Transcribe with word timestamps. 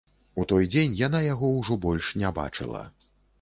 У 0.43 0.45
той 0.51 0.69
дзень 0.75 0.95
яна 1.01 1.21
яго 1.33 1.51
ўжо 1.59 1.77
больш 1.85 2.09
не 2.23 2.33
бачыла. 2.41 2.83